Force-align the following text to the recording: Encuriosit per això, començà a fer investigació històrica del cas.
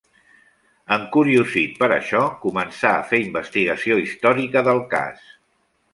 Encuriosit 0.95 1.75
per 1.83 1.89
això, 1.97 2.23
començà 2.45 2.95
a 2.95 3.05
fer 3.11 3.19
investigació 3.27 4.03
històrica 4.05 4.65
del 4.71 4.83
cas. 4.95 5.33